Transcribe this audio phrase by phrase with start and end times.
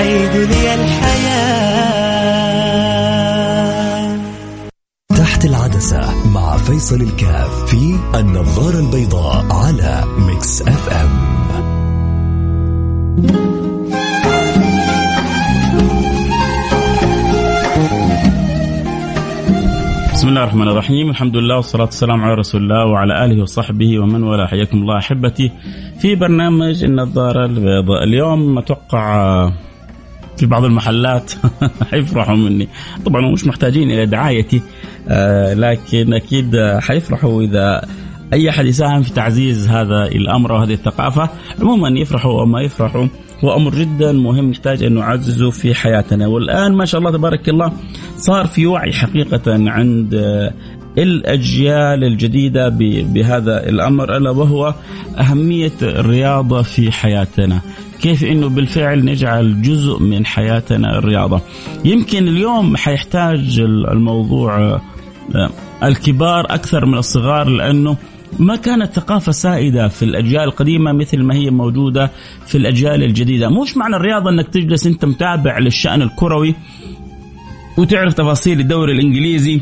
[0.00, 2.00] تعيد لي الحياة.
[5.18, 11.10] تحت العدسة مع فيصل الكاف في النظارة البيضاء على Mix FM
[20.12, 21.10] بسم الله الرحمن الرحيم.
[21.10, 24.46] الحمد لله والصلاة والسلام على رسول الله وعلى آله وصحبه ومن والاه.
[24.46, 25.52] حياكم الله أحبتي
[26.00, 28.04] في برنامج النظارة البيضاء.
[28.04, 29.50] اليوم أتوقع
[30.40, 31.32] في بعض المحلات
[31.90, 32.68] حيفرحوا مني.
[33.04, 34.62] طبعا مش محتاجين إلى دعايتي
[35.08, 37.82] آه، لكن أكيد حيفرحوا إذا
[38.32, 41.28] أي أحد يساهم في تعزيز هذا الأمر وهذه الثقافة.
[41.60, 43.06] عموما يفرحوا أو ما يفرحوا
[43.44, 46.26] هو أمر جدا مهم نحتاج أن نعززه في حياتنا.
[46.26, 47.72] والآن ما شاء الله تبارك الله
[48.16, 50.14] صار في وعي حقيقة عند
[50.98, 52.68] الأجيال الجديدة
[53.14, 54.74] بهذا الأمر ألا وهو
[55.18, 57.60] أهمية الرياضة في حياتنا.
[58.02, 61.40] كيف إنه بالفعل نجعل جزء من حياتنا الرياضة.
[61.84, 63.58] يمكن اليوم حيحتاج
[63.92, 64.80] الموضوع
[65.34, 65.50] آه،
[65.82, 67.96] الكبار أكثر من الصغار لأنه
[68.38, 72.10] ما كانت ثقافة سائدة في الأجيال القديمة مثل ما هي موجودة
[72.46, 73.48] في الأجيال الجديدة.
[73.48, 76.54] مش معنى الرياضة أنك تجلس أنت متابع للشأن الكروي
[77.78, 79.60] وتعرف تفاصيل الدوري الإنجليزي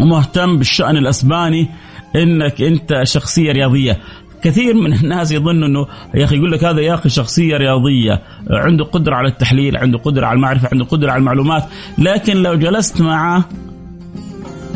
[0.00, 1.68] ومهتم بالشأن الأسباني
[2.16, 3.98] أنك أنت شخصية رياضية.
[4.42, 8.22] كثير من الناس يظن إنه يا أخي يقول لك هذا يا أخي شخصية رياضية.
[8.50, 11.64] عنده قدرة على التحليل عنده قدرة على المعرفة عنده قدرة على المعلومات.
[11.98, 13.48] لكن لو جلست معه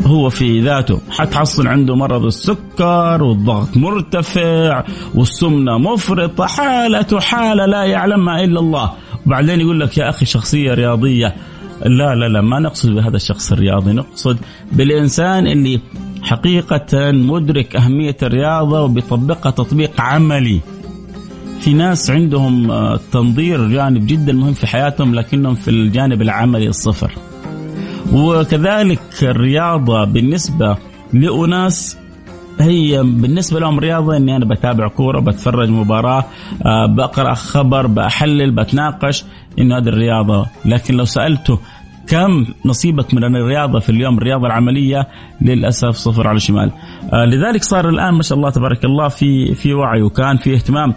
[0.06, 1.00] هو في ذاته.
[1.10, 8.92] حتحصل عنده مرض السكر والضغط مرتفع والسمنة مفرطة حالة حالة لا يعلمها إلا الله.
[9.26, 11.34] وبعدين يقول لك يا أخي شخصية رياضية.
[11.86, 13.92] لا لا لا ما نقصد بهذا الشخص الرياضي.
[13.92, 14.38] نقصد
[14.72, 15.80] بالإنسان اللي
[16.22, 20.60] حقيقة مدرك أهمية الرياضة وبيطبقها تطبيق عملي.
[21.60, 27.12] في ناس عندهم آه، تنظير جانب جدا مهم في حياتهم لكنهم في الجانب العملي الصفر.
[28.12, 30.76] وكذلك الرياضة بالنسبة
[31.12, 31.98] لأناس
[32.60, 36.24] هي بالنسبة لهم رياضة إني أنا بتابع كورة بتفرج مباراة
[36.66, 39.24] آه، بقرأ خبر بحلل بتناقش
[39.58, 40.46] إنه هذه الرياضة.
[40.64, 41.58] لكن لو سألته
[42.06, 45.08] كم نصيبك من الرياضة في اليوم الرياضة العملية
[45.40, 46.70] للأسف صفر على الشمال.
[47.12, 50.94] آه، لذلك صار الآن ما شاء الله تبارك الله في في وعي وكان في اهتمام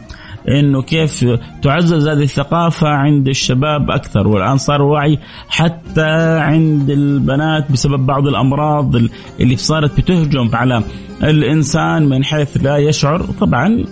[0.49, 1.25] إنه كيف
[1.61, 4.27] تعزز هذه الثقافة عند الشباب أكثر.
[4.27, 5.19] والآن صار وعي
[5.49, 8.95] حتى عند البنات بسبب بعض الأمراض
[9.39, 10.83] اللي صارت بتهجم على
[11.23, 13.21] الإنسان من حيث لا يشعر.
[13.21, 13.83] طبعا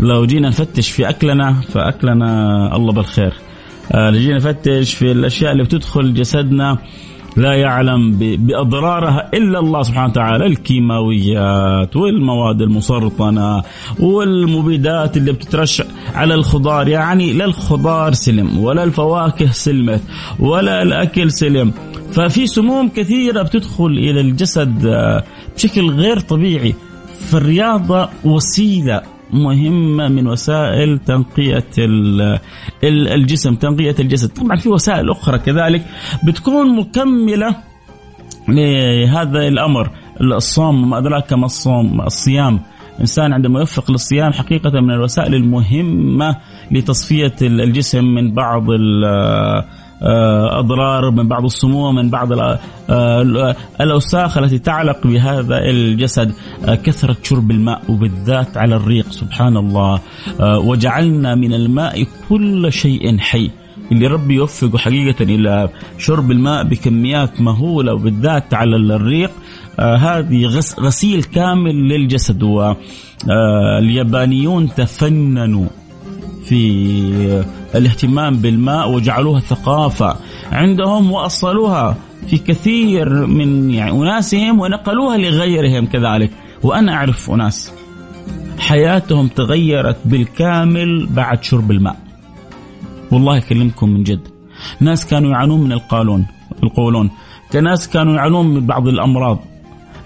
[0.00, 3.32] لو جينا نفتش في أكلنا فأكلنا الله بالخير.
[3.92, 6.78] آه، لو جينا نفتش في الأشياء اللي بتدخل جسدنا
[7.36, 10.46] لا يعلم بأضرارها إلا الله سبحانه وتعالى.
[10.46, 13.62] الكيماويات والمواد المسرطنة
[14.00, 15.82] والمبيدات اللي بتترش
[16.14, 16.88] على الخضار.
[16.88, 20.02] يعني لا الخضار سلم ولا الفواكه سلمت
[20.38, 21.72] ولا الأكل سلم.
[22.12, 25.24] ففي سموم كثيرة بتدخل إلى الجسد آه،
[25.56, 26.74] بشكل غير طبيعي.
[27.30, 31.64] فالرياضه وسيلة مهمة من وسائل تنقية
[32.84, 34.28] الجسم تنقية الجسد.
[34.28, 35.86] طبعا في وسائل أخرى كذلك
[36.26, 37.56] بتكون مكملة
[38.48, 42.60] لهذا الأمر الصوم ما أدراك ما الصوم الصيام.
[42.94, 46.36] الإنسان عندما يوفق للصيام حقيقة من الوسائل المهمة
[46.70, 48.66] لتصفية الجسم من بعض
[50.60, 52.32] أضرار من بعض السموم من بعض
[52.90, 56.32] آه، الأوساخ التي تعلق بهذا الجسد
[56.64, 60.00] آه، كثرة شرب الماء وبالذات على الريق سبحان الله
[60.40, 63.50] وجعلنا من الماء كل شيء حي.
[63.92, 65.68] اللي ربي يوفقه حقيقة إلى
[65.98, 69.30] شرب الماء بكميات مهولة وبالذات على الريق
[69.78, 72.42] آه هذه غس غسيل كامل للجسد.
[73.26, 75.66] واليابانيون آه تفننوا.
[76.44, 77.44] في
[77.74, 80.16] الاهتمام بالماء وجعلوها ثقافة
[80.52, 86.30] عندهم وأصلوها في كثير من يعني أناسهم ونقلوها لغيرهم كذلك.
[86.62, 87.72] وأنا أعرف أناس
[88.58, 91.96] حياتهم تغيرت بالكامل بعد شرب الماء.
[93.12, 94.28] والله أكلمكم من جد.
[94.80, 96.26] ناس كانوا يعانون من القولون
[96.62, 97.10] القولون.
[97.52, 99.38] كناس كانوا يعانون من بعض الأمراض.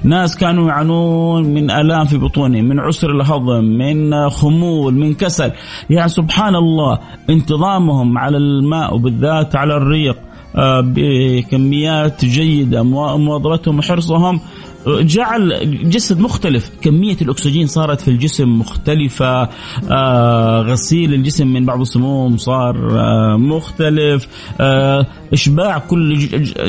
[0.07, 5.53] ناس كانوا يعانون من الام في بطونهم من عسر الهضم من خمول من كسل
[5.91, 6.99] يعني سبحان الله
[7.31, 10.17] انتظامهم على الماء وبالذات على الريق
[10.57, 14.41] آه، بكميات جيده مواظبتهم وحرصهم
[14.89, 16.71] جعل جسد مختلف.
[16.83, 19.49] كمية الأكسجين صارت في الجسم مختلفة.
[19.91, 24.29] آه غسيل الجسم من بعض السموم صار آه مختلف.
[24.61, 26.19] آه إشباع كل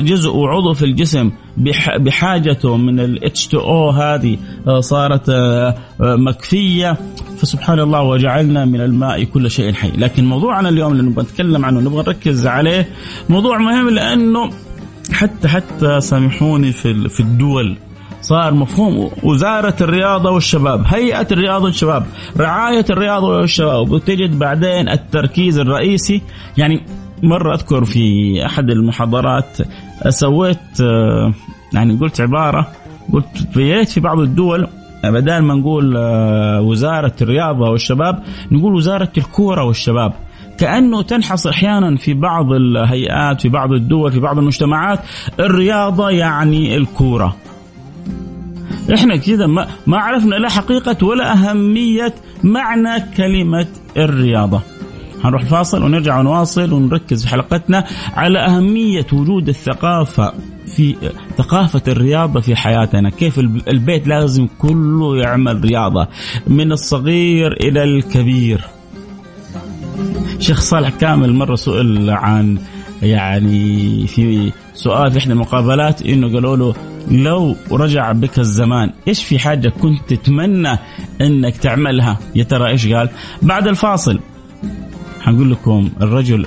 [0.06, 1.32] جزء وعضو في الجسم
[2.00, 4.38] بحاجته من ال H2O هذه
[4.68, 6.98] آه صارت آه مكفية.
[7.38, 9.92] فسبحان الله وجعلنا من الماء كل شيء حي.
[9.98, 12.90] لكن موضوعنا اليوم اللي نبغى نتكلم عنه نبغى نركز عليه
[13.30, 14.50] موضوع مهم لأنه
[15.12, 17.78] حتى حتى سامحوني في في الدول
[18.28, 19.10] صار مفهوم.
[19.24, 22.06] وزارة الرياضة والشباب هيئة الرياضة والشباب
[22.38, 23.92] رعاية الرياضة والشباب.
[23.92, 26.22] وتجد بعدين التركيز الرئيسي
[26.58, 26.82] يعني
[27.24, 29.58] مرة أذكر في أحد المحاضرات
[30.10, 31.34] سويت آه،
[31.74, 32.68] يعني قلت عبارة
[33.14, 34.68] قلت ريت في بعض الدول
[35.04, 40.14] بدل ما نقول آه، وزارة الرياضة والشباب نقول وزارة الكورة والشباب.
[40.58, 45.00] كأنه تنحصر أحيانا في بعض الهيئات في بعض الدول في بعض المجتمعات
[45.40, 47.36] الرياضة يعني الكورة.
[48.94, 52.14] إحنا كذا ما, ما عرفنا لا حقيقة ولا أهمية
[52.44, 53.68] معنى كلمة
[53.98, 54.62] الرياضة.
[55.24, 60.34] هنروح فاصل ونرجع ونواصل ونركز في حلقتنا على أهمية وجود الثقافة
[60.76, 60.96] في
[61.38, 63.10] ثقافة الرياضة في حياتنا.
[63.10, 66.08] كيف البيت لازم كله يعمل رياضة
[66.48, 68.62] من الصغير إلى الكبير.
[70.40, 72.58] شيخ صالح كامل مرة سئل عن
[73.02, 76.76] يعني في سؤال في إحدى المقابلات إنه قالوا له
[77.12, 80.78] لو رجع بك الزمان إيش في حاجة كنت تتمنى
[81.22, 83.10] إنك تعملها؟ يا ترى إيش قال؟
[83.42, 84.20] بعد الفاصل.
[85.22, 86.46] حنقول لكم الرجل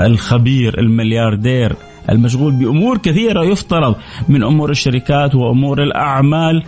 [0.00, 1.76] الخبير الملياردير
[2.10, 3.96] المشغول بأمور كثيرة يفترض
[4.28, 6.62] من أمور الشركات وأمور الأعمال.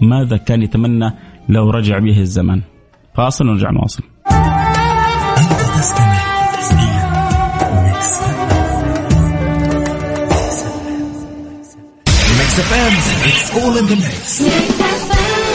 [0.00, 1.12] ماذا كان يتمنى
[1.48, 2.60] لو رجع به الزمن؟
[3.14, 4.02] فاصل ونرجع نواصل.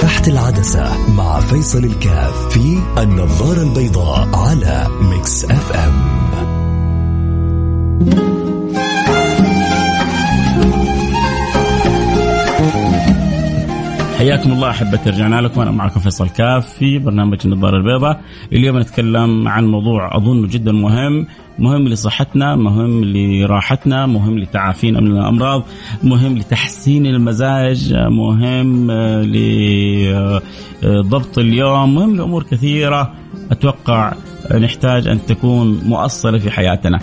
[0.02, 6.18] تحت العدسة مع فيصل الكاف في النظارة البيضاء على Mix FM.
[14.18, 15.62] حياكم الله احبتي رجعنا لكم.
[15.62, 18.22] أنا معكم فيصل كاف في برنامج النظارة البيضاء.
[18.54, 21.28] اليوم نتكلم عن موضوع اظنه جدا مهم
[21.60, 25.64] مهم لصحتنا مهم لراحتنا مهم لتعافينا من الأمراض
[26.04, 28.92] مهم لتحسين المزاج مهم
[30.84, 33.14] لضبط اليوم مهم لأمور كثيرة.
[33.52, 34.14] أتوقع
[34.60, 37.00] نحتاج أن تكون مؤصلة في حياتنا.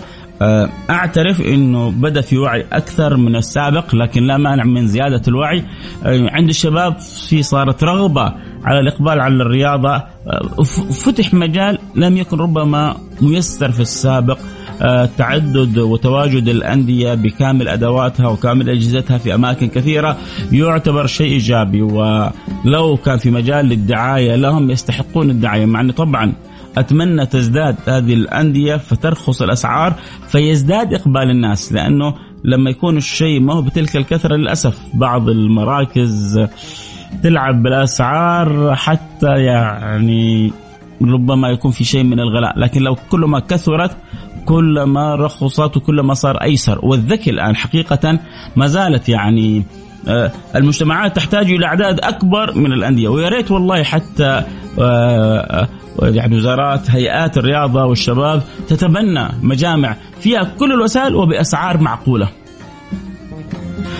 [0.89, 5.63] أعترف إنه بدأ في وعي أكثر من السابق لكن لا مانع من زيادة الوعي.
[6.05, 8.33] آه، عند الشباب في صارت رغبة
[8.65, 9.95] على الإقبال على الرياضة.
[9.95, 10.63] آه،
[11.03, 14.37] فتح مجال لم يكن ربما ميسر في السابق.
[15.17, 20.17] تعدد وتواجد الأندية بكامل أدواتها وكامل أجهزتها في أماكن كثيرة
[20.51, 21.81] يعتبر شيء إيجابي.
[21.81, 26.33] ولو كان في مجال للدعاية لهم يستحقون الدعاية مع أنه طبعا
[26.77, 29.93] أتمنى تزداد هذه الأندية فترخص الأسعار
[30.27, 32.13] فيزداد إقبال الناس لأنه
[32.43, 34.79] لما يكون الشيء ما هو بتلك الكثرة للأسف.
[34.93, 36.39] بعض المراكز
[37.23, 40.51] تلعب بالأسعار حتى يعني
[41.01, 43.97] ربما يكون في شيء من الغلاء لكن لو كل ما كثرت
[44.45, 46.79] كل ما رخصت وكل ما صار أيسر.
[46.85, 48.19] والذكي الآن حقيقة
[48.55, 49.63] ما زالت يعني
[50.07, 53.09] آه، المجتمعات تحتاج إلى أعداد أكبر من الأندية.
[53.09, 54.43] ويا ريت والله حتى
[54.79, 55.67] آه،
[56.01, 62.29] يعني وزارات هيئات الرياضة والشباب تتبنى مجامع فيها كل الوسائل وبأسعار معقولة.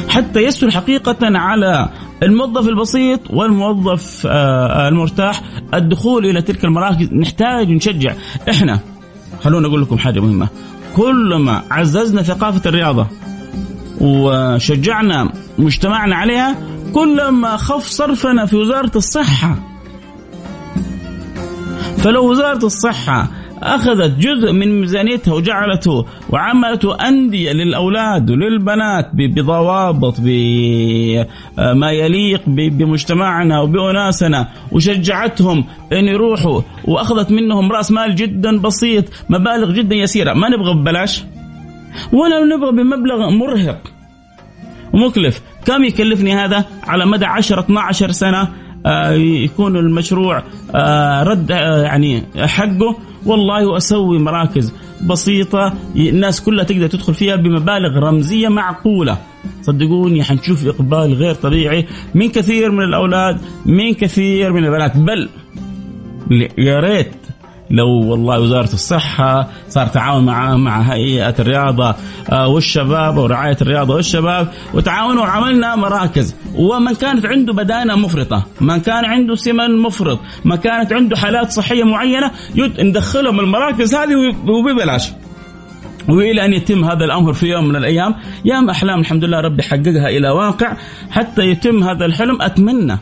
[0.10, 1.90] حتى يسهل حقيقة على
[2.24, 5.42] الموظف البسيط والموظف آه، المرتاح
[5.74, 7.14] الدخول إلى تلك المراكز.
[7.14, 8.14] نحتاج نشجع.
[8.50, 8.80] إحنا
[9.44, 10.48] خلونا أقول لكم حاجة مهمة.
[10.96, 13.08] كلما عززنا ثقافة الرياضة
[14.02, 16.56] وشجعنا مجتمعنا عليها
[16.94, 19.75] كلما خف صرفنا في وزارة الصحة
[22.06, 23.28] فلو وزارة الصحة
[23.64, 35.66] أخذت جزء من ميزانيتها وجعلته وعملته أندية للأولاد وللبنات بضوابط بما يليق بمجتمعنا وبأناسنا وشجعتهم
[35.94, 40.34] أن يروحوا وأخذت منهم رأس مال جدا بسيط مبالغ جدا يسيرة.
[40.34, 41.24] ما نبغى ببلاش؟
[42.14, 43.82] ولا نبغى بمبلغ مرهق.
[44.94, 45.42] ومكلف.
[45.66, 48.65] كم يكلفني هذا؟ على مدى 10 12 سنة آه،
[49.16, 50.44] يكون المشروع
[50.76, 52.98] آه، رد آه، يعني حقه.
[53.26, 54.74] والله واسوي مراكز
[55.10, 59.18] بسيطة الناس كلها تقدر تدخل فيها بمبالغ رمزية معقولة.
[59.62, 64.98] صدقوني حنشوف إقبال غير طبيعي من كثير من الأولاد من كثير من البنات.
[64.98, 65.30] بل
[66.58, 67.25] يا ريت
[67.70, 71.96] لو والله وزارة الصحة صار تعاون مع مع هيئة الرياضة
[72.32, 79.06] آه، والشباب ورعايه الرياضة والشباب وتعاونوا وعملنا مراكز ومن كانت عنده بدانة مفرطة، من كان
[79.06, 82.32] عنده سمن مفرط، من كانت عنده حالات صحية معينة
[82.80, 84.16] ندخلهم المراكز هذه
[84.48, 85.12] وببلاش.
[86.10, 90.08] وإلى أن يتم هذا الأمر في يوم من الأيام يا أحلام الحمد لله ربي حققها
[90.08, 90.78] إلى واقع
[91.12, 92.98] حتى يتم هذا الحلم أتمنى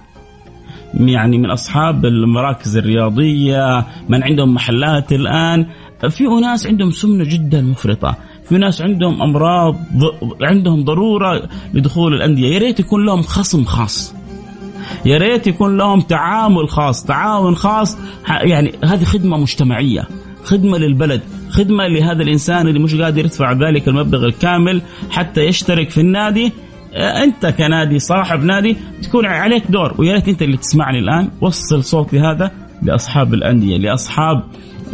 [0.94, 5.66] يعني من أصحاب المراكز الرياضية من عندهم محلات الآن.
[6.10, 8.18] في أناس عندهم سمنة جدا مفرطة
[8.50, 9.76] في ناس عندهم أمراض
[10.42, 12.54] عندهم ضرورة لدخول الأندية.
[12.54, 14.16] يا ريت يكون لهم خصم خاص.
[15.06, 17.98] يا ريت يكون لهم تعامل خاص تعاون خاص.
[18.28, 20.08] يعني هذه خدمة مجتمعية
[20.44, 26.02] خدمة للبلد خدمة لهذا الإنسان اللي مش قادر يدفع ذلك المبلغ الكامل حتى يشترك في
[26.02, 26.52] النادي.
[26.96, 29.94] أنت كنادي صاحب نادي تكون عليك دور.
[29.98, 31.30] ويا ريت أنت اللي تسمعني الآن.
[31.42, 34.44] وصل صوتي هذا لأصحاب الأندية لأصحاب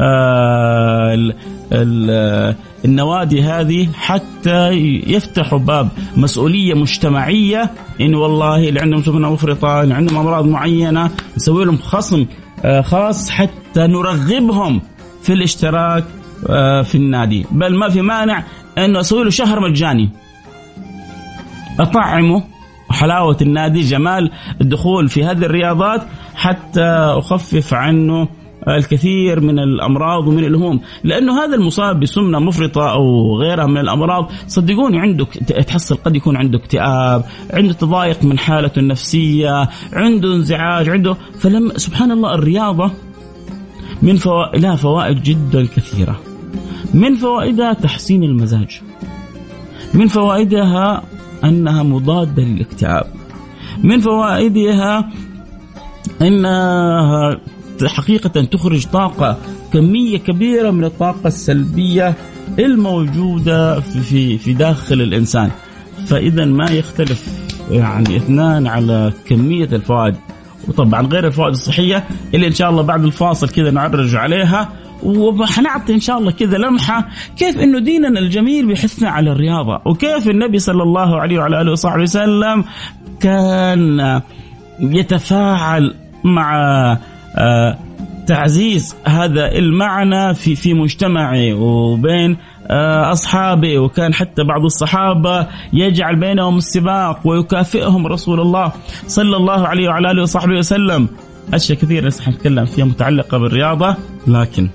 [0.02, 1.34] آه ال
[1.74, 4.70] ال النوادي هذه حتى
[5.08, 5.90] يفتحوا باب.
[6.18, 12.26] مسؤولية مجتمعية إن والله اللي عندهم سمنة مفرطة اللي عندهم أمراض معينة نسوي لهم خصم
[12.66, 14.82] آه خاص حتى نرغبهم
[15.22, 16.04] في الاشتراك
[16.50, 17.46] آه في النادي.
[17.52, 18.44] بل ما في مانع
[18.78, 20.10] انه أسوي له شهر مجاني.
[21.80, 22.44] أطعمه
[22.90, 23.82] حلاوه النادي.
[23.82, 24.32] جمال
[24.62, 26.02] الدخول في هذه الرياضات
[26.36, 28.28] حتى أخفف عنه
[28.68, 30.80] الكثير من الأمراض ومن الهموم.
[31.04, 35.26] لأنه هذا المصاب بسمنة مفرطة أو غيرها من الأمراض صدقوني عنده
[35.68, 42.12] تحصل قد يكون عنده اكتئاب عنده تضايق من حالته النفسية عنده انزعاج عنده فلما سبحان
[42.12, 42.92] الله الرياضة
[44.02, 46.20] من فوائد لها فوائد جدا كثيرة.
[46.94, 48.82] من فوائدها تحسين المزاج.
[49.94, 51.04] من فوائدها
[51.44, 53.06] أنها مضادة للاكتئاب.
[53.84, 55.10] من فوائدها
[56.22, 57.40] إنها
[57.86, 59.38] حقيقة تخرج طاقة
[59.74, 62.14] كمية كبيرة من الطاقة السلبية
[62.60, 65.52] الموجودة في في, في داخل الإنسان.
[66.08, 70.16] فإذا ما يختلف يعني اثنان على كمية الفوائد.
[70.68, 72.04] وطبعا غير الفوائد الصحية
[72.34, 74.70] اللي إن شاء الله بعد الفاصل كذا نعرج عليها.
[75.04, 80.60] وحنعطي إن شاء الله كذا لمحة كيف إنه ديننا الجميل بيحثنا على الرياضة وكيف النبي
[80.60, 82.64] صلى الله عليه وعلى آله وصحبه وسلم
[83.20, 84.22] كان
[84.80, 86.58] يتفاعل مع
[87.38, 87.78] آه،
[88.28, 92.38] تعزيز هذا المعنى في في مجتمعه وبين
[92.68, 98.72] آه، أصحابه وكان حتى بعض الصحابة يجعل بينهم السباق ويكافئهم رسول الله
[99.08, 101.08] صلى الله عليه وعلى آله وصحبه وسلم.
[101.54, 103.96] أشياء كثيرة لسه حنتكلم فيها متعلقة بالرياضة
[104.28, 104.70] لكن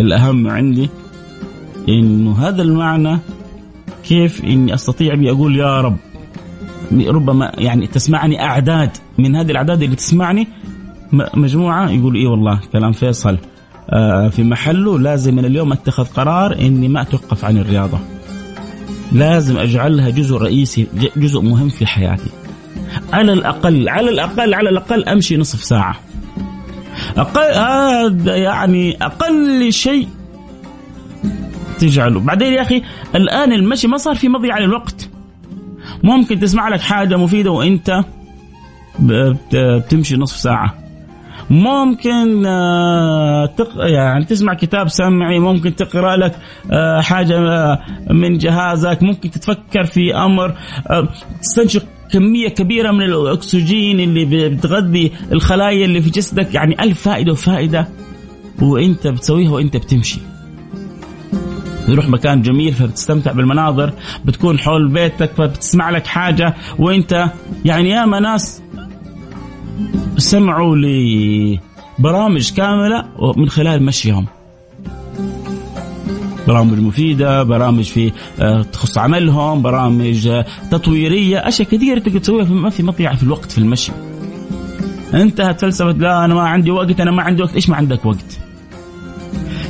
[0.00, 0.90] الأهم عندي
[1.88, 3.18] إنه هذا المعنى
[4.04, 5.96] كيف إني أستطيع أني أقول يا رب.
[6.92, 10.48] ربما يعني تسمعني أعداد من هذه الأعداد اللي تسمعني.
[11.34, 13.38] مجموعة يقول اي والله كلام فيصل.
[13.90, 17.98] آه، في محله لازم من اليوم أتخذ قرار إني ما أتوقف عن الرياضة.
[19.12, 22.30] لازم أجعلها جزء رئيسي جزء مهم في حياتي.
[23.12, 25.96] على الأقل على الأقل على الأقل أمشي نصف ساعة.
[27.16, 30.08] أقل هذا يعني أقل شيء
[31.78, 32.20] تجعله.
[32.20, 32.82] بعدين يا أخي
[33.14, 35.08] الآن المشي ما صار في مضيعه للوقت
[36.02, 38.04] ممكن تسمع لك حاجة مفيدة وأنت
[39.52, 40.82] بتمشي نصف ساعة.
[41.50, 43.68] ممكن آه، تق...
[43.76, 46.36] يعني تسمع كتاب سمعي ممكن تقرأ لك
[46.72, 47.78] آه، حاجة آه،
[48.10, 50.54] من جهازك ممكن تتفكر في أمر
[51.40, 57.88] تستنشق كمية كبيرة من الأكسجين اللي بتغذي الخلايا اللي في جسدك يعني ألف فائدة وفائدة.
[58.62, 60.20] وإنت بتسويها وإنت بتمشي.
[61.86, 63.92] تروح مكان جميل فبتستمتع بالمناظر
[64.24, 66.54] بتكون حول بيتك فبتسمع لك حاجة.
[66.78, 67.30] وإنت
[67.64, 68.62] يعني ياما ناس
[70.16, 73.04] سمعوا لبرامج كاملة
[73.36, 74.26] من خلال مشيهم.
[76.48, 82.70] برامج مفيدة برامج في آه، تخص عملهم برامج آه، تطويرية أشياء كثيرة تقدر تسويها ما
[82.70, 83.92] في مضيعة في الوقت في المشي.
[85.14, 87.54] انتهت فلسفة لا أنا ما عندي وقت أنا ما عندي وقت.
[87.54, 88.38] إيش ما عندك وقت؟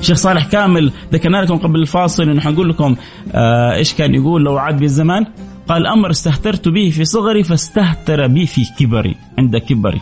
[0.00, 2.96] شيخ صالح كامل ذكرنا لكم قبل الفاصل إنه حنقول لكم
[3.32, 5.26] آه إيش كان يقول لو عاد بي الزمان؟
[5.68, 10.00] قال أمر استهترت به في صغري فاستهتر بي في كبري عند كبري.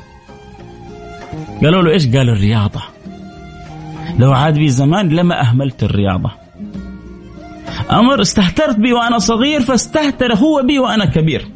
[1.63, 2.81] قالوا له إيش؟ قال الرياضة.
[4.19, 6.40] لو عاد بي زمان لما أهملت الرياضة.
[7.91, 11.49] أمر استهترت به وأنا صغير فاستهتر هو بي وأنا كبير.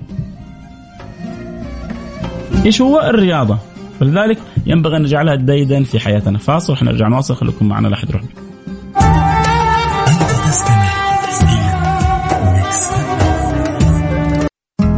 [2.67, 3.59] إيش هو الرياضة؟
[4.01, 6.39] فلذلك ينبغي أن نجعلها ديدنا في حياتنا.
[6.39, 7.37] فاصل وحنرجع نواصل.
[7.37, 8.23] خليكم معنا لا احد يروح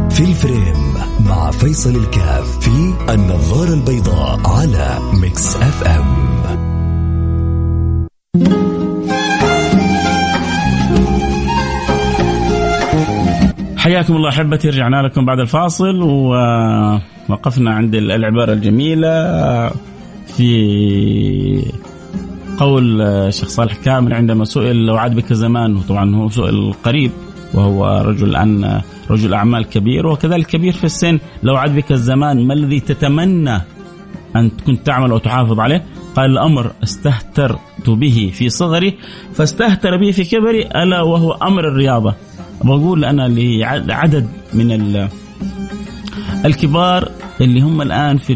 [0.09, 0.93] في ال frame
[1.25, 6.36] مع فيصل الكاف في النظارة البيضاء على Mix FM.
[13.87, 19.11] حياكم الله أحبتي رجعنا لكم بعد الفاصل ووقفنا عند العبارة الجميلة
[20.27, 21.63] في
[22.57, 27.11] قول الشيخ صالح كامل عندما سئل لو عاد بك زمان وطبعا هو سؤال قريب
[27.53, 31.19] وهو رجل عن رجل أعمال كبير وكذلك كبير في السن.
[31.43, 33.61] لو عاد بك الزمان ما الذي تتمنى
[34.35, 35.83] أن كنت تعمل أو تحافظ عليه؟
[36.15, 38.97] قال الأمر استهترت به في صغري
[39.33, 42.15] فاستهتر به في كبري ألا وهو أمر الرياضة.
[42.63, 43.27] بقول أنا
[43.85, 44.71] لعدد من
[46.45, 47.11] الكبار
[47.41, 48.33] اللي هم الآن في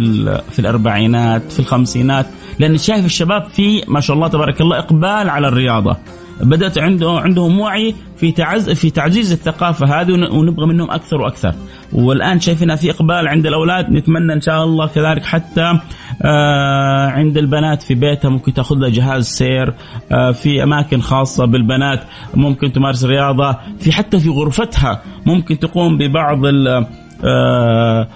[0.52, 2.26] في الأربعينات في الخمسينات.
[2.60, 5.98] لأن شايف الشباب في ما شاء الله تبارك الله إقبال على الرياضة.
[6.44, 11.54] بدأت عنده عندهم وعي في تعز في تعزيز الثقافة هذه ونبغى منهم أكثر وأكثر.
[11.94, 13.92] والآن شايفينها في إقبال عند الأولاد.
[13.92, 15.80] نتمنى إن شاء الله كذلك حتى
[16.22, 19.74] آه عند البنات في بيتها ممكن تأخذ لها جهاز سير
[20.12, 23.58] آه في أماكن خاصة بالبنات ممكن تمارس رياضة.
[23.80, 26.86] في حتى في غرفتها ممكن تقوم ببعض ال
[27.26, 28.08] آه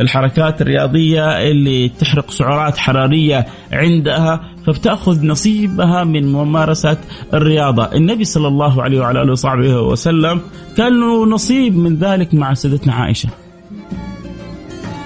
[0.00, 4.40] الحركات الرياضية اللي تحرق سعرات حرارية عندها.
[4.68, 6.96] فبتأخذ نصيبها من ممارسة
[7.34, 7.84] الرياضة.
[7.84, 10.40] النبي صلى الله عليه وعلى آله وصحبه وسلم
[10.76, 13.28] كان له نصيب من ذلك مع سيدتنا عائشة.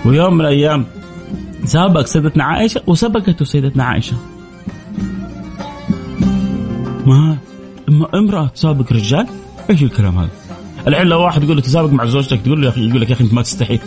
[0.05, 0.85] ويوم من الأيام
[1.65, 4.17] سابق سيدتنا عائشة وسبقته سيدتنا عائشة.
[7.07, 7.39] ما
[8.15, 9.27] امرأة تسابق رجال؟
[9.71, 10.31] إيش الكلام هذا؟
[10.89, 13.15] الحين لو واحد يقول لك تسابق مع زوجتك تقول له يا أخي يقول لك يا
[13.15, 13.79] أخي أنت ما تستحي.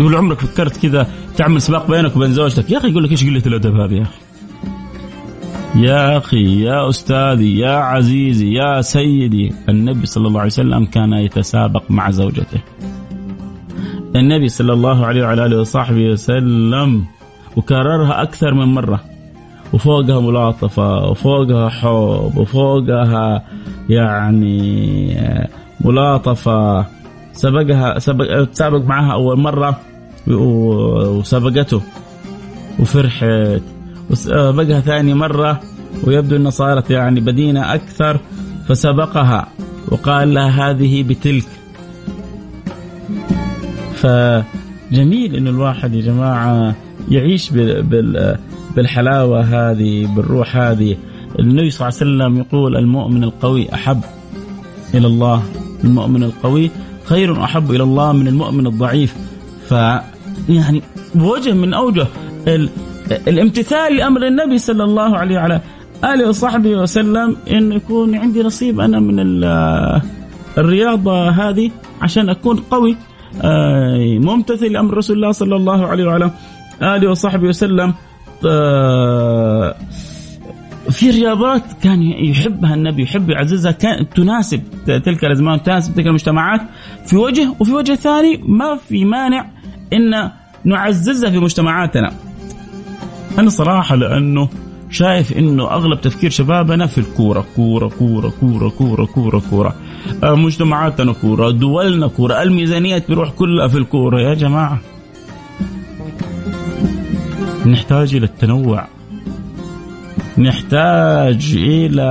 [0.00, 3.42] يقول عمرك فكرت كذا تعمل سباق بينك وبين زوجتك؟ يا أخي يقول لك إيش قلة
[3.46, 4.18] الأدب هذه يا أخي؟
[5.74, 11.82] يا أخي يا أستاذي يا عزيزي يا سيدي النبي صلى الله عليه وسلم كان يتسابق
[11.90, 12.60] مع زوجته.
[14.16, 17.04] النبي صلى الله عليه وعلى آله وصحبه وسلم
[17.56, 19.00] وكررها أكثر من مرة.
[19.72, 23.44] وفوقها ملاطفة وفوقها حب وفوقها
[23.88, 25.16] يعني
[25.80, 26.86] ملاطفة.
[27.34, 29.80] سبقها سبق تسابق معها أول مرة
[30.26, 31.82] وسبقته.
[32.80, 33.62] وفرحت
[34.10, 35.60] وسبقها ثاني مرة.
[36.04, 38.20] ويبدو إنها صارت يعني بدينة أكثر.
[38.68, 39.46] فسبقها
[39.88, 41.46] وقال لها هذه بتلك.
[43.94, 46.74] فجميل إنه الواحد يا جماعة
[47.10, 47.50] يعيش
[48.76, 50.96] بالحلاوة هذه بالروح هذه.
[51.38, 54.00] النبي صلى الله عليه وسلم يقول المؤمن القوي أحب
[54.94, 55.42] إلى الله.
[55.84, 56.70] المؤمن القوي
[57.04, 59.14] خير أحب إلى الله من المؤمن الضعيف.
[59.68, 59.72] ف
[60.48, 60.82] يعني
[61.14, 62.06] بوجه من أوجه
[63.28, 65.60] الامتثال لأمر النبي صلى الله عليه وعلى
[66.04, 69.44] آله وصحبه وسلم أن يكون عندي نصيب أنا من
[70.58, 71.70] الرياضة هذه
[72.02, 72.96] عشان أكون قوي
[73.42, 76.30] آه، ممتثل لأمر رسول الله صلى الله عليه وعلى
[76.82, 77.94] آله وصحبه وسلم.
[78.46, 79.74] آه،
[80.94, 86.60] في رياضات كان يحبها النبي يحب يعززها كان تناسب تلك الأزمان تناسب تلك المجتمعات
[87.06, 89.46] في وجه وفي وجه ثاني ما في مانع
[89.92, 90.30] إن
[90.64, 92.12] نعززها في مجتمعاتنا.
[93.38, 94.48] أنا صراحة لأنه
[94.90, 99.74] شايف إنه أغلب تفكير شبابنا في الكورة كورة كورة كورة كورة كورة كورة.
[100.24, 104.20] آه، مجتمعاتنا كورة دولنا كورة الميزانية بيروح كلها في الكورة.
[104.20, 104.78] يا جماعة.
[107.66, 108.93] نحتاج إلى التنوع.
[110.38, 112.10] نحتاج إلى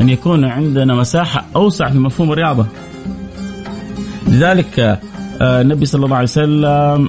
[0.00, 2.66] أن يكون عندنا مساحة أوسع في مفهوم الرياضة.
[4.26, 5.00] لذلك
[5.40, 7.08] آه، النبي صلى الله عليه وسلم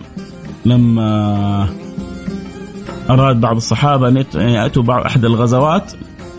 [0.65, 1.69] لما
[3.09, 5.91] أراد بعض الصحابة أن يأتوا بعض أحد الغزوات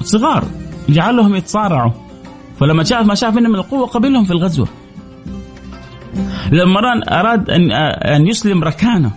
[0.03, 0.45] صغار
[0.89, 1.93] جعلهم يتصارعوا
[2.61, 4.69] فلما شاف ما شاف منهم من القوة قبلهم في الغزوة.
[6.53, 6.81] لما
[7.21, 9.11] أراد أن آه، أن يسلم ركانه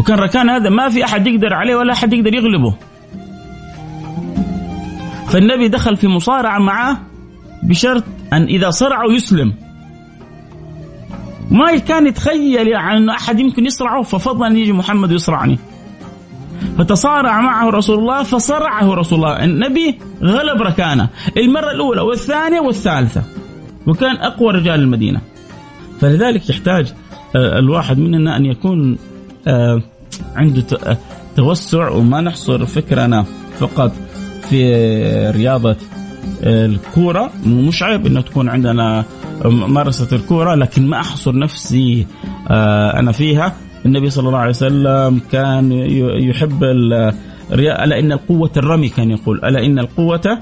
[0.00, 2.74] وكان ركان هذا ما في أحد يقدر عليه ولا أحد يقدر يغلبه.
[5.28, 7.00] فالنبي دخل في مصارعة معه
[7.62, 9.54] بشرط أن إذا صرعه يسلم.
[11.50, 15.58] ما كان يتخيل يعني انه أحد يمكن يصرعه ففضل أن يجي محمد يصرعني.
[16.78, 19.44] فتصارع معه رسول الله فصرعه رسول الله.
[19.44, 21.08] النبي غلب ركانه.
[21.36, 23.22] المرة الأولى والثانية والثالثة.
[23.86, 25.20] وكان أقوى رجال المدينة.
[26.00, 26.92] فلذلك يحتاج
[27.36, 28.98] آه، الواحد مننا أن يكون
[30.36, 30.98] عنده آه،
[31.36, 33.24] توسع وما نحصر فكرنا
[33.58, 33.92] فقط
[34.50, 34.72] في
[35.36, 35.76] رياضة
[36.42, 37.30] الكورة.
[37.46, 39.04] مش عيب إنه تكون عندنا
[39.44, 42.06] ممارسة الكورة لكن ما أحصر نفسي
[42.50, 43.56] آه، أنا فيها.
[43.86, 45.72] النبي صلى الله عليه وسلم كان
[46.30, 49.44] يحب ألا إن القوة الرمي كان يقول.
[49.44, 50.38] ألا إن القوة آه،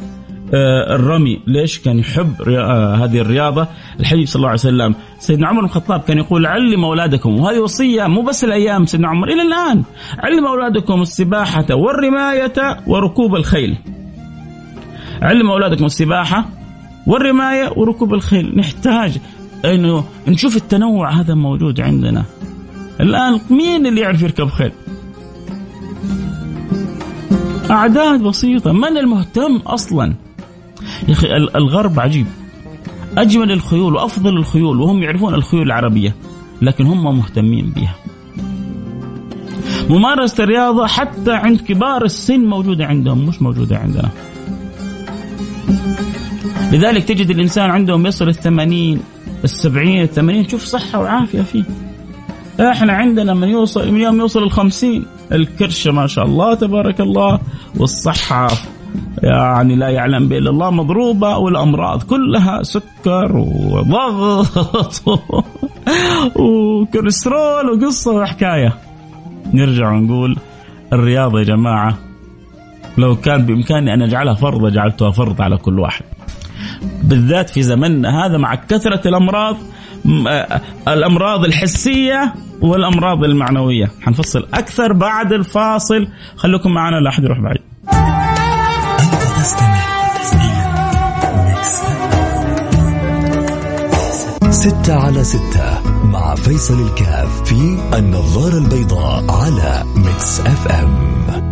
[0.55, 1.41] الرمي.
[1.47, 3.67] ليش كان يحب آه، هذه الرياضة؟
[4.01, 8.07] الحبيب صلى الله عليه وسلم سيدنا عمر بن الخطاب كان يقول علم أولادكم وهذه وصية
[8.07, 9.83] مو بس الأيام سيدنا عمر إلى الآن.
[10.19, 12.53] علم أولادكم السباحة والرماية
[12.87, 13.77] وركوب الخيل.
[15.23, 16.45] علم أولادكم السباحة
[17.07, 18.53] والرماية وركوب الخيل.
[18.57, 19.19] نحتاج
[19.65, 22.25] أنه نشوف التنوع هذا موجود عندنا.
[23.01, 24.73] الآن مين اللي يعرف يركب خيل؟
[27.71, 28.73] أعداد بسيطة.
[28.73, 30.15] من المهتم أصلا؟
[31.09, 32.27] يا أخي الغرب عجيب.
[33.19, 36.15] أجمل الخيول وأفضل الخيول وهم يعرفون الخيول العربية
[36.63, 37.95] لكن هم مهتمين بها.
[39.91, 44.09] ممارسة الرياضة حتى عند كبار السن موجودة عندهم مش موجودة عندنا.
[46.73, 49.01] لذلك تجد الإنسان عندهم يصل الثمانين
[49.45, 51.65] السبعين الثمانين تشوف صحة وعافية فيه.
[52.61, 57.41] إحنا عندنا من يوصل من يوم يوصل الخمسين الكرشة ما شاء الله تبارك الله
[57.77, 58.49] والصحة
[59.23, 65.03] يعني لا يعلم به الا الله مضروبة والأمراض كلها سكر وضغط
[66.37, 68.75] وكوليسترول وقصة وحكاية.
[69.55, 70.37] نرجع ونقول
[70.93, 71.99] الرياضة يا جماعة
[72.99, 76.05] لو كان بإمكاني أن أجعلها فرض جعلتها فرض على كل واحد.
[77.03, 79.57] بالذات في زمننا هذا مع كثرة الأمراض
[80.89, 83.91] الأمراض الحسية والأمراض المعنوية.
[84.03, 86.09] حنفصل أكثر بعد الفاصل.
[86.37, 87.70] خليكم معنا لا أحد يروح بعيد.
[94.51, 101.50] ستة على ستة مع فيصل الكاف في النظارة البيضاء على Mix FM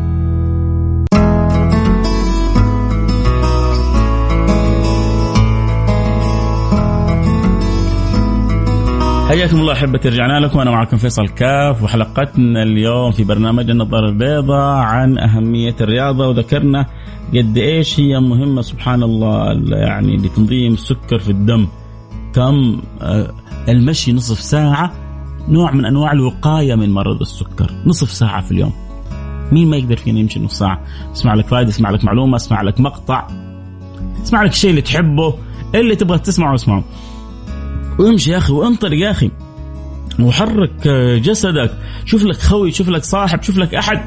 [9.29, 10.61] حياكم الله أحبتي رجعنا لكم.
[10.61, 16.29] أنا معكم فيصل كاف وحلقتنا اليوم في برنامج النظاره البيضاء عن أهمية الرياضة.
[16.29, 16.87] وذكرنا
[17.35, 21.69] قد إيش هي مهمة سبحان الله يعني لتنظيم السكر في الدم.
[22.35, 23.31] كم آه،
[23.69, 24.93] المشي نصف ساعة
[25.49, 27.71] نوع من أنواع الوقاية من مرض السكر.
[27.87, 28.73] نصف ساعة في اليوم.
[29.53, 30.81] مين ما يقدر فينا يمشي نص ساعة؟
[31.13, 33.27] اسمع لك فائده اسمع لك معلومة اسمع لك مقطع
[34.23, 35.35] اسمع لك الشيء اللي تحبه
[35.75, 36.85] اللي تبغى تسمعه اسمعه.
[37.99, 39.31] وامشي يا أخي وانطلق يا أخي.
[40.21, 40.89] وحرك
[41.23, 41.79] جسدك.
[42.05, 44.01] شوف لك خوي شوف لك صاحب شوف لك أحد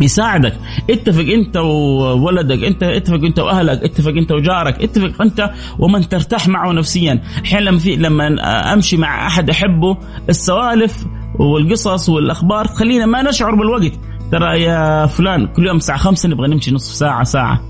[0.00, 0.58] يساعدك.
[0.90, 6.72] اتفق أنت وولدك أنت اتفق أنت وأهلك اتفق أنت وجارك اتفق أنت ومن ترتاح معه
[6.72, 7.22] نفسيا.
[7.44, 8.26] أحيانا لما في لما
[8.72, 9.96] أمشي مع أحد أحبه
[10.28, 11.06] السوالف
[11.38, 13.92] والقصص والأخبار تخلينا ما نشعر بالوقت.
[14.32, 17.60] ترى يا فلان كل يوم الساعة خمسة نبغى نمشي نصف ساعة ساعة.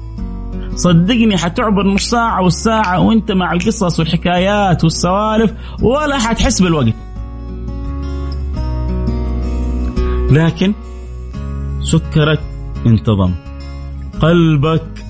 [0.75, 6.95] صدقني حتعبر نص ساعة والساعة وانت مع القصص والحكايات والسوالف ولا حتحس بالوقت.
[10.31, 10.75] لكن
[11.83, 12.41] سكرك
[12.87, 13.31] انتظم
[14.23, 15.05] قلبك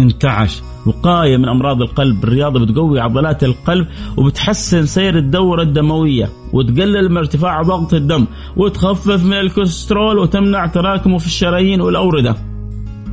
[0.00, 2.24] انتعش وقاية من أمراض القلب.
[2.24, 9.32] الرياضة بتقوي عضلات القلب وبتحسن سير الدورة الدموية وتقلل من ارتفاع ضغط الدم وتخفف من
[9.32, 12.36] الكوليسترول وتمنع تراكمه في الشرايين والأوردة.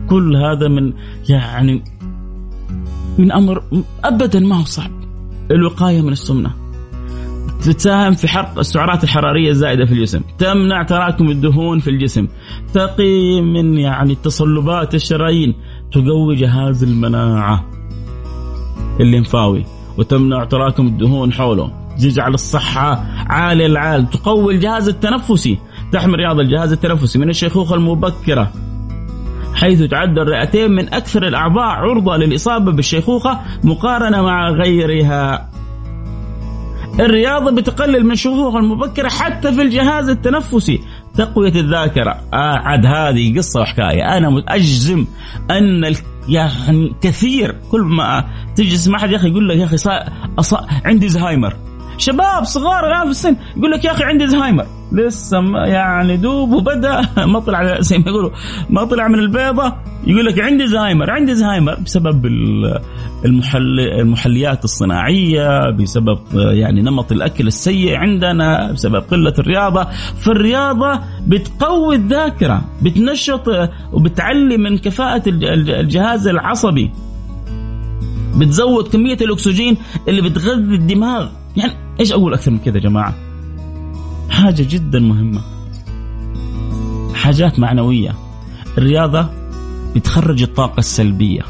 [0.10, 0.94] كل هذا من
[1.30, 1.84] يعني
[3.18, 3.64] من أمر
[4.04, 4.92] ابدا ما هو صعب.
[5.52, 6.52] الوقاية من السمنة.
[7.62, 12.28] تساهم في حرق السعرات الحرارية الزائدة في الجسم، تمنع تراكم الدهون في الجسم،
[12.74, 15.56] تقي من يعني تصلبات الشرايين،
[15.92, 17.66] تقوي جهاز المناعة
[19.00, 19.66] الليمفاوي.
[19.98, 25.58] وتمنع تراكم الدهون حوله، تجعل الصحة عالية العال، تقوي الجهاز التنفسي،
[25.92, 27.20] تحمي رياض الجهاز التنفسي.
[27.20, 28.52] من الشيخوخة المبكرة،
[29.56, 35.50] حيث تعد الرئتين من أكثر الأعضاء عرضة للإصابة بالشيخوخة مقارنة مع غيرها.
[37.00, 40.80] الرياضة بتقلل من الشيخوخة المبكرة حتى في الجهاز التنفسي.
[41.16, 42.12] تقوية الذاكرة.
[42.34, 44.18] آه عاد هذه قصة وحكاية.
[44.18, 45.06] أنا أجزم
[45.52, 45.96] أن
[46.30, 51.10] يعني كثير كل ما تجلس مع أحد يا أخي يقول لك يا أخي صار عندي
[51.10, 51.56] زهايمر.
[51.98, 54.66] شباب صغار الآن في السن يقول لك يا أخي عندي زهايمر.
[54.92, 57.02] لسه يعني دوب وبدأ.
[57.34, 58.32] ما طلع زي ما يقولوا.
[58.70, 59.74] ما طلع من البيضة.
[60.08, 61.76] يقول لك عندي زهايمر عندي زهايمر.
[61.76, 62.26] بسبب
[63.26, 69.88] المحل المحليات الصناعية بسبب يعني نمط الأكل السيء عندنا بسبب قلة الرياضة.
[70.18, 73.44] فالرياضة بتقوي الذاكرة بتنشط
[73.94, 76.92] وبتعلي من كفاءة الجهاز العصبي.
[78.36, 81.28] بتزود كمية الأكسجين اللي بتغذي الدماغ.
[81.58, 83.25] يعني إيش أقول أكثر من كذا يا جماعة؟
[84.30, 85.42] حاجة جدا مهمة.
[87.16, 88.16] حاجات معنوية.
[88.78, 89.30] الرياضة
[89.96, 91.42] بتخرج الطاقة السلبية.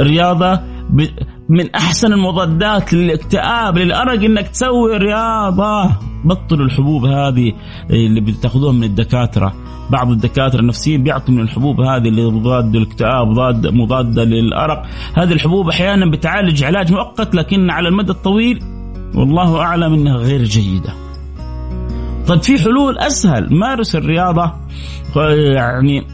[0.00, 0.54] الرياضة
[0.90, 1.06] ب...
[1.48, 5.90] من أحسن المضادات للاكتئاب للأرق إنك تسوي رياضة.
[6.24, 7.52] بطلوا الحبوب هذه
[7.90, 9.54] اللي بتاخذوها من الدكاترة.
[9.90, 14.86] بعض الدكاترة النفسيين بيعطوا من الحبوب هذه اللي مضاد للاكتئاب مضاد مضادة للأرق.
[15.14, 18.62] هذه الحبوب أحيانا بتعالج علاج مؤقت لكن على المدى الطويل
[19.14, 21.03] والله أعلم إنها غير جيدة.
[22.26, 23.54] طيب في حلول أسهل.
[23.54, 24.52] مارس الرياضة
[25.54, 26.06] يعني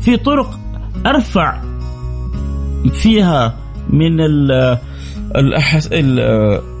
[0.00, 0.58] في طرق
[1.06, 1.62] أرفع
[2.92, 3.56] فيها
[3.90, 4.20] من
[5.36, 5.88] الأحس...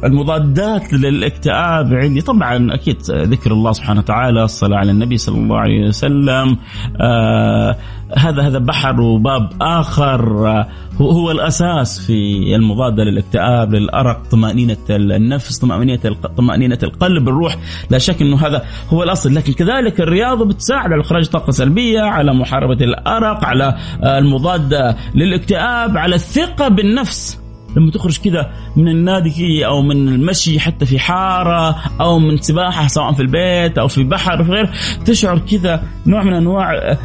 [0.04, 5.88] المضادات للاكتئاب عندي طبعا أكيد ذكر الله سبحانه وتعالى الصلاة على النبي صلى الله عليه
[5.88, 6.56] وسلم
[7.00, 7.76] آه
[8.16, 10.66] هذا هذا بحر وباب آخر آه
[11.00, 16.00] هو الأساس في المضاده للاكتئاب للأرق طمأنينة النفس طمأنينة
[16.36, 17.56] طمأنينة القلب الروح.
[17.90, 18.62] لا شك إنه هذا
[18.92, 19.34] هو الأصل.
[19.34, 26.14] لكن كذلك الرياضه بتساعد على اخراج طاقة سلبية على محاربة الأرق على المضاده للاكتئاب على
[26.14, 27.43] الثقة بالنفس.
[27.76, 33.12] لما تخرج كذا من النادي أو من المشي حتى في حارة أو من سباحة سواء
[33.12, 34.72] في البيت أو في بحر أو في غيره
[35.04, 36.96] تشعر كذا نوع من أنواع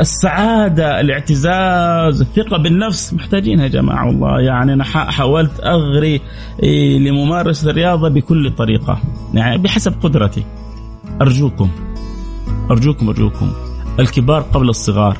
[0.00, 3.14] السعادة الاعتزاز الثقة بالنفس.
[3.14, 4.40] محتاجينها يا جماعة والله.
[4.40, 6.20] يعني أنا حاولت أغري
[6.62, 9.00] إيه، لممارسة الرياضة بكل طريقة.
[9.34, 10.44] يعني بحسب قدرتي.
[11.22, 11.70] أرجوكم.
[12.70, 13.52] أرجوكم أرجوكم.
[14.00, 15.16] الكبار قبل الصغار.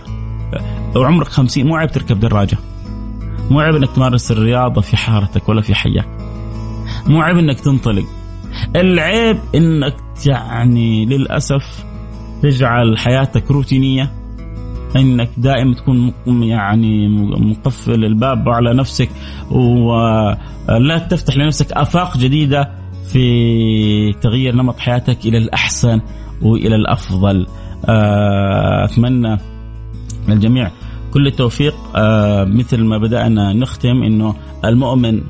[0.95, 2.59] لو عمرك خمسين مو عيب تركب دراجة.
[3.51, 6.09] مو عيب إنك تمارس الرياضة في حارتك ولا في حياك
[7.07, 8.05] مو عيب إنك تنطلق.
[8.77, 11.85] العيب إنك يعني للأسف
[12.43, 14.13] تجعل حياتك روتينية
[14.97, 17.09] إنك دائما تكون يعني
[17.39, 19.09] مقفل الباب على نفسك
[19.51, 22.71] ولا تفتح لنفسك آفاق جديدة
[23.13, 26.01] في تغيير نمط حياتك إلى الأحسن
[26.43, 27.47] وإلى الأفضل.
[27.89, 29.37] آه، أتمنى
[30.29, 30.71] للجميع
[31.15, 31.75] كل التوفيق.
[31.97, 35.21] آه مثل ما بدأنا نختم أنه المؤمن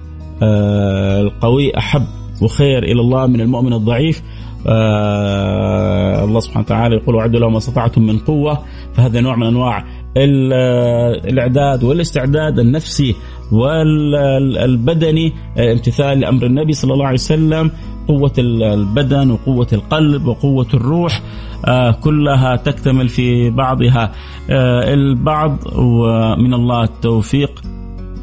[0.42, 2.04] آه القوي أحب
[2.42, 4.22] وخير إلى الله من المؤمن الضعيف.
[4.66, 8.58] آه الله سبحانه وتعالى يقول وعدوا لهم ما استطعتم من قوة.
[8.94, 9.84] فهذا نوع من أنواع
[10.16, 13.14] الإعداد والاستعداد النفسي
[13.52, 17.70] والبدني امتثال لأمر النبي صلى الله عليه وسلم.
[18.08, 21.22] قوة البدن وقوة القلب وقوة الروح
[21.66, 24.12] آه، كلها تكتمل في بعضها.
[24.50, 27.60] آه، البعض ومن الله التوفيق.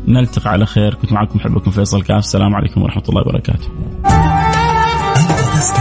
[0.07, 0.93] نلتقي على خير.
[0.93, 2.19] كنت معكم حبكم فيصل كاف.
[2.19, 3.67] السلام عليكم ورحمة الله وبركاته.